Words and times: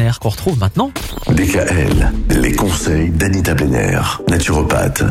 Blenner 0.00 0.12
qu'on 0.20 0.30
retrouve 0.30 0.58
maintenant. 0.58 0.90
DKL, 1.28 2.12
les 2.30 2.52
conseils 2.52 3.10
d'Anita 3.10 3.54
Benner, 3.54 4.00
naturopathe. 4.28 5.02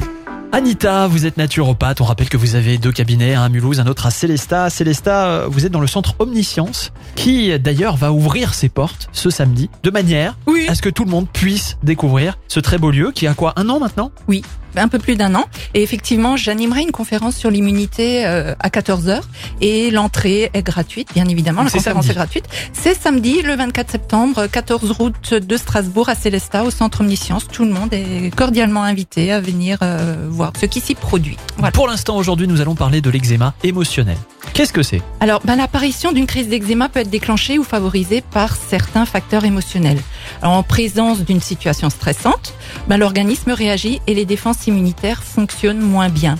Anita, 0.51 1.05
vous 1.07 1.27
êtes 1.27 1.37
naturopathe. 1.37 2.01
On 2.01 2.05
rappelle 2.05 2.27
que 2.27 2.37
vous 2.37 2.55
avez 2.55 2.79
deux 2.79 2.91
cabinets, 2.91 3.35
un 3.35 3.43
à 3.43 3.49
Mulhouse, 3.49 3.79
un 3.79 3.85
autre 3.85 4.07
à 4.07 4.11
Célesta. 4.11 4.71
Célesta, 4.71 5.45
vous 5.47 5.67
êtes 5.67 5.71
dans 5.71 5.79
le 5.79 5.85
centre 5.87 6.15
Omniscience, 6.17 6.91
qui 7.15 7.57
d'ailleurs 7.59 7.97
va 7.97 8.11
ouvrir 8.11 8.55
ses 8.55 8.67
portes 8.67 9.09
ce 9.11 9.29
samedi, 9.29 9.69
de 9.83 9.91
manière 9.91 10.35
Oui. 10.47 10.65
à 10.67 10.73
ce 10.73 10.81
que 10.81 10.89
tout 10.89 11.05
le 11.05 11.11
monde 11.11 11.27
puisse 11.31 11.77
découvrir 11.83 12.39
ce 12.47 12.59
très 12.59 12.79
beau 12.79 12.89
lieu 12.89 13.11
qui 13.13 13.27
a 13.27 13.35
quoi 13.35 13.53
un 13.57 13.69
an 13.69 13.79
maintenant? 13.79 14.11
Oui, 14.27 14.41
un 14.75 14.87
peu 14.87 14.99
plus 14.99 15.15
d'un 15.15 15.35
an. 15.35 15.45
Et 15.73 15.83
effectivement, 15.83 16.37
j'animerai 16.37 16.81
une 16.81 16.91
conférence 16.91 17.35
sur 17.35 17.49
l'immunité 17.49 18.25
euh, 18.25 18.55
à 18.59 18.69
14h. 18.69 19.21
Et 19.61 19.91
l'entrée 19.91 20.49
est 20.53 20.63
gratuite, 20.63 21.09
bien 21.13 21.25
évidemment. 21.25 21.63
La 21.63 21.69
conférence 21.69 22.05
samedi. 22.05 22.11
est 22.11 22.15
gratuite. 22.15 22.45
C'est 22.73 22.93
samedi, 22.93 23.41
le 23.41 23.55
24 23.55 23.91
septembre, 23.91 24.47
14 24.47 24.91
route 24.91 25.33
de 25.33 25.57
Strasbourg 25.57 26.09
à 26.09 26.15
Célestat, 26.15 26.63
au 26.63 26.71
centre 26.71 27.01
Omniscience. 27.01 27.47
Tout 27.47 27.65
le 27.65 27.71
monde 27.71 27.93
est 27.93 28.33
cordialement 28.35 28.83
invité 28.83 29.31
à 29.31 29.39
venir 29.39 29.79
euh, 29.81 30.27
voir 30.29 30.53
ce 30.59 30.65
qui 30.65 30.79
s'y 30.79 30.95
produit. 30.95 31.37
Voilà. 31.57 31.71
Pour 31.71 31.87
l'instant, 31.87 32.17
aujourd'hui, 32.17 32.47
nous 32.47 32.61
allons 32.61 32.75
parler 32.75 33.01
de 33.01 33.09
l'eczéma 33.09 33.53
émotionnel. 33.63 34.17
Qu'est-ce 34.53 34.73
que 34.73 34.83
c'est? 34.83 35.01
Alors, 35.19 35.41
ben, 35.45 35.55
l'apparition 35.55 36.11
d'une 36.11 36.25
crise 36.25 36.47
d'eczéma 36.47 36.89
peut 36.89 36.99
être 36.99 37.09
déclenchée 37.09 37.59
ou 37.59 37.63
favorisée 37.63 38.21
par 38.21 38.55
certains 38.55 39.05
facteurs 39.05 39.45
émotionnels. 39.45 39.99
En 40.41 40.63
présence 40.63 41.19
d'une 41.23 41.41
situation 41.41 41.89
stressante, 41.89 42.53
ben, 42.87 42.97
l'organisme 42.97 43.51
réagit 43.51 44.01
et 44.07 44.13
les 44.13 44.25
défenses 44.25 44.67
immunitaires 44.67 45.23
fonctionnent 45.23 45.81
moins 45.81 46.09
bien. 46.09 46.37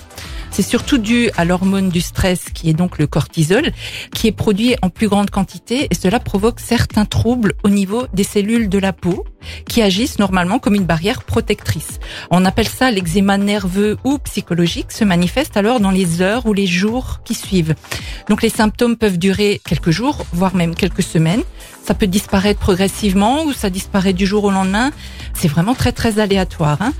C'est 0.51 0.63
surtout 0.63 0.97
dû 0.97 1.29
à 1.37 1.45
l'hormone 1.45 1.89
du 1.89 2.01
stress, 2.01 2.45
qui 2.53 2.69
est 2.69 2.73
donc 2.73 2.97
le 2.97 3.07
cortisol, 3.07 3.71
qui 4.13 4.27
est 4.27 4.31
produit 4.31 4.75
en 4.81 4.89
plus 4.89 5.07
grande 5.07 5.29
quantité 5.29 5.87
et 5.89 5.95
cela 5.95 6.19
provoque 6.19 6.59
certains 6.59 7.05
troubles 7.05 7.53
au 7.63 7.69
niveau 7.69 8.07
des 8.13 8.23
cellules 8.23 8.69
de 8.69 8.79
la 8.79 8.93
peau 8.93 9.25
qui 9.67 9.81
agissent 9.81 10.19
normalement 10.19 10.59
comme 10.59 10.75
une 10.75 10.85
barrière 10.85 11.23
protectrice. 11.23 11.99
On 12.31 12.45
appelle 12.45 12.67
ça 12.67 12.91
l'eczéma 12.91 13.37
nerveux 13.37 13.97
ou 14.03 14.17
psychologique, 14.19 14.91
se 14.91 15.03
manifeste 15.03 15.57
alors 15.57 15.79
dans 15.79 15.91
les 15.91 16.21
heures 16.21 16.45
ou 16.45 16.53
les 16.53 16.67
jours 16.67 17.21
qui 17.23 17.35
suivent. 17.35 17.75
Donc 18.29 18.41
les 18.41 18.49
symptômes 18.49 18.95
peuvent 18.95 19.17
durer 19.17 19.61
quelques 19.67 19.91
jours, 19.91 20.25
voire 20.33 20.55
même 20.55 20.75
quelques 20.75 21.03
semaines. 21.03 21.43
Ça 21.85 21.93
peut 21.93 22.07
disparaître 22.07 22.59
progressivement 22.59 23.43
ou 23.45 23.53
ça 23.53 23.69
disparaît 23.69 24.13
du 24.13 24.27
jour 24.27 24.43
au 24.43 24.51
lendemain. 24.51 24.91
C'est 25.33 25.47
vraiment 25.47 25.73
très 25.73 25.91
très 25.91 26.19
aléatoire. 26.19 26.77
hein. 26.81 26.93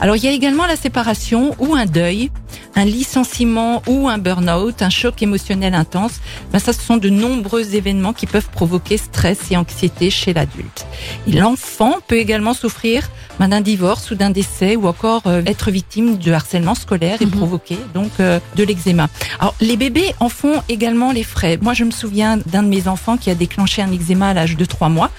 Alors 0.00 0.16
il 0.16 0.24
y 0.24 0.28
a 0.28 0.32
également 0.32 0.66
la 0.66 0.76
séparation 0.76 1.56
ou 1.58 1.74
un 1.74 1.86
deuil, 1.86 2.30
un 2.76 2.84
licenciement 2.84 3.82
ou 3.86 4.08
un 4.08 4.18
burn-out, 4.18 4.82
un 4.82 4.90
choc 4.90 5.22
émotionnel 5.22 5.74
intense. 5.74 6.20
Ben, 6.52 6.58
ça, 6.58 6.72
ce 6.72 6.80
sont 6.82 6.96
de 6.96 7.08
nombreux 7.08 7.74
événements 7.74 8.12
qui 8.12 8.26
peuvent 8.26 8.50
provoquer 8.50 8.98
stress 8.98 9.50
et 9.50 9.56
anxiété 9.56 10.10
chez 10.10 10.32
l'adulte. 10.32 10.86
L'enfant 11.26 11.85
peut 12.06 12.16
également 12.16 12.54
souffrir 12.54 13.08
ben, 13.38 13.48
d'un 13.48 13.60
divorce 13.60 14.10
ou 14.10 14.14
d'un 14.14 14.30
décès 14.30 14.76
ou 14.76 14.86
encore 14.86 15.22
euh, 15.26 15.42
être 15.46 15.70
victime 15.70 16.16
de 16.18 16.32
harcèlement 16.32 16.74
scolaire 16.74 17.20
et 17.20 17.26
Mhm. 17.26 17.32
provoquer 17.32 17.78
donc 17.94 18.10
euh, 18.20 18.38
de 18.56 18.64
l'eczéma. 18.64 19.08
Alors 19.40 19.54
les 19.60 19.76
bébés 19.76 20.14
en 20.20 20.28
font 20.28 20.62
également 20.68 21.12
les 21.12 21.22
frais. 21.24 21.58
Moi 21.60 21.74
je 21.74 21.84
me 21.84 21.90
souviens 21.90 22.38
d'un 22.38 22.62
de 22.62 22.68
mes 22.68 22.88
enfants 22.88 23.16
qui 23.16 23.30
a 23.30 23.34
déclenché 23.34 23.82
un 23.82 23.92
eczéma 23.92 24.28
à 24.30 24.34
l'âge 24.34 24.56
de 24.56 24.64
trois 24.64 24.88
mois, 24.88 25.10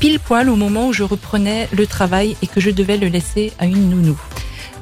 pile 0.00 0.18
poil 0.20 0.48
au 0.48 0.56
moment 0.56 0.88
où 0.88 0.92
je 0.92 1.02
reprenais 1.02 1.68
le 1.72 1.86
travail 1.86 2.36
et 2.42 2.46
que 2.46 2.60
je 2.60 2.70
devais 2.70 2.96
le 2.96 3.08
laisser 3.08 3.52
à 3.58 3.66
une 3.66 3.90
nounou. 3.90 4.18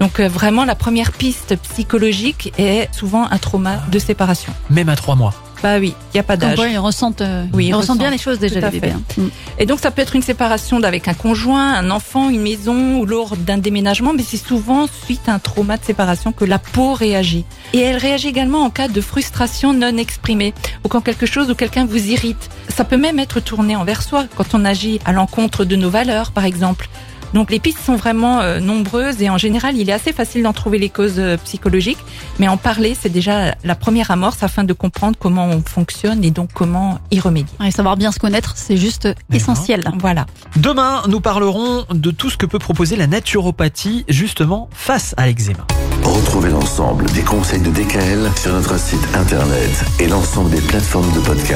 Donc 0.01 0.21
euh, 0.21 0.29
vraiment 0.29 0.65
la 0.65 0.75
première 0.75 1.13
piste 1.13 1.57
psychologique 1.63 2.53
est 2.59 2.89
souvent 2.95 3.27
un 3.31 3.39
trauma 3.39 3.77
de 3.91 3.99
séparation. 3.99 4.53
Même 4.71 4.89
à 4.91 4.97
trois 4.97 5.15
mois. 5.17 5.35
Bah 5.63 5.79
oui, 5.79 5.95
il 6.13 6.17
y 6.17 6.21
a 6.21 6.23
pas 6.23 6.37
d'âge. 6.37 6.59
ils 6.71 6.79
ressentent, 6.79 7.23
euh, 7.23 7.45
Oui, 7.53 7.65
ils 7.65 7.69
ils 7.69 7.75
ressentent 7.75 7.99
bien 7.99 8.11
les 8.11 8.19
choses 8.19 8.39
déjà, 8.39 8.61
les 8.61 8.71
bébés. 8.79 8.93
hein. 8.95 9.01
Mm. 9.17 9.27
Et 9.59 9.67
donc 9.67 9.81
ça 9.81 9.91
peut 9.91 10.03
être 10.03 10.15
une 10.15 10.23
séparation 10.23 10.83
avec 10.83 11.09
un 11.09 11.15
conjoint, 11.15 11.75
un 11.75 11.91
enfant, 11.91 12.29
une 12.29 12.43
maison 12.43 12.99
ou 12.99 13.07
lors 13.07 13.37
d'un 13.37 13.59
déménagement, 13.59 14.13
mais 14.13 14.23
c'est 14.23 14.37
souvent 14.37 14.87
suite 15.05 15.29
à 15.29 15.33
un 15.35 15.39
trauma 15.39 15.77
de 15.77 15.85
séparation 15.85 16.33
que 16.33 16.45
la 16.45 16.59
peau 16.59 16.93
réagit. 16.95 17.45
Et 17.73 17.81
elle 17.81 17.97
réagit 17.97 18.29
également 18.29 18.63
en 18.63 18.71
cas 18.71 18.89
de 18.89 19.01
frustration 19.01 19.73
non 19.73 19.97
exprimée 19.97 20.53
ou 20.85 20.89
quand 20.89 21.01
quelque 21.01 21.27
chose 21.27 21.51
ou 21.51 21.55
quelqu'un 21.55 21.87
vous 21.87 22.07
irrite. 22.09 22.51
Ça 22.69 22.85
peut 22.85 22.97
même 22.99 23.19
être 23.19 23.41
tourné 23.41 23.77
envers 23.77 24.03
soi 24.03 24.27
quand 24.37 24.55
on 24.55 24.65
agit 24.65 25.01
à 25.05 25.13
l'encontre 25.13 25.65
de 25.65 25.77
nos 25.77 25.91
valeurs, 25.91 26.33
par 26.33 26.45
exemple. 26.45 26.89
Donc 27.35 27.51
les 27.51 27.59
pistes 27.59 27.81
sont 27.85 27.97
vraiment 27.97 28.41
euh, 28.41 28.61
nombreuses 28.61 29.23
et 29.23 29.31
en 29.31 29.39
général 29.39 29.77
il 29.77 29.89
est 29.91 29.93
assez 29.93 30.13
facile 30.13 30.43
d'en 30.43 30.53
trouver 30.53 30.79
les 30.79 30.89
causes 30.89 31.19
euh, 31.19 31.37
psychologiques, 31.45 31.99
mais 32.39 32.49
en 32.49 32.57
parler 32.57 32.97
c'est 32.99 33.09
déjà 33.09 33.55
la 33.65 33.75
première 33.75 34.11
amorce 34.11 34.43
afin 34.43 34.65
de 34.65 34.73
comprendre 34.73 35.17
comment 35.19 35.47
on 35.47 35.63
fonctionne 35.63 36.25
et 36.25 36.31
donc 36.31 36.51
comment 36.55 36.99
y 37.11 37.21
remédier. 37.21 37.55
Ouais, 37.61 37.71
savoir 37.71 37.97
bien 37.97 38.13
se 38.13 38.19
connaître, 38.19 38.55
c'est 38.57 38.77
juste 38.77 39.09
essentiel. 39.33 39.91
Voilà. 40.01 40.27
Demain, 40.57 41.03
nous 41.09 41.21
parlerons 41.21 41.85
de 41.91 42.11
tout 42.11 42.31
ce 42.31 42.37
que 42.37 42.47
peut 42.47 42.59
proposer 42.59 42.97
la 42.97 43.07
naturopathie 43.07 44.05
justement 44.09 44.69
face 44.73 45.15
à 45.17 45.27
l'eczéma. 45.27 45.67
Retrouvez 46.03 46.51
l'ensemble 46.51 47.07
des 47.07 47.23
conseils 47.23 47.61
de 47.61 47.71
DKL 47.71 48.31
sur 48.37 48.53
notre 48.53 48.79
site 48.79 49.07
internet 49.15 49.85
et 49.99 50.07
l'ensemble 50.07 50.51
des 50.51 50.61
plateformes 50.61 51.13
de 51.13 51.21
podcast. 51.21 51.55